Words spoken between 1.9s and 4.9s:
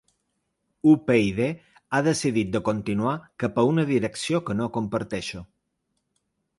ha decidit de continuar cap a una direcció que no